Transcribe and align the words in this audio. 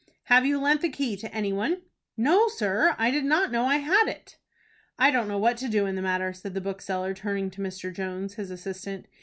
"Have 0.23 0.47
you 0.47 0.59
lent 0.59 0.81
the 0.81 0.89
key 0.89 1.15
to 1.17 1.31
any 1.31 1.53
one?" 1.53 1.83
"No, 2.17 2.47
sir. 2.47 2.95
I 2.97 3.11
did 3.11 3.23
not 3.23 3.51
know 3.51 3.65
I 3.65 3.77
had 3.77 4.07
it." 4.07 4.39
"I 4.97 5.11
don't 5.11 5.27
know 5.27 5.37
what 5.37 5.57
to 5.57 5.69
do 5.69 5.85
in 5.85 5.93
the 5.95 6.01
matter," 6.01 6.33
said 6.33 6.55
the 6.55 6.59
bookseller, 6.59 7.13
turning 7.13 7.51
to 7.51 7.61
Mr. 7.61 7.93
Jones, 7.93 8.33
his 8.33 8.49
assistant. 8.49 9.05